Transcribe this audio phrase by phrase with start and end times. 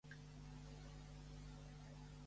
[0.09, 0.17] Haur